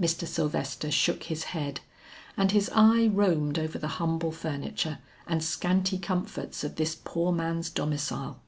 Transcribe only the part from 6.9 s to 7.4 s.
poor